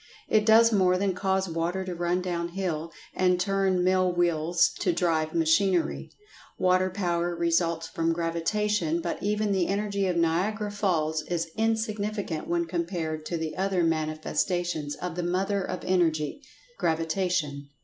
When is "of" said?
10.07-10.17, 14.95-15.13, 15.61-15.85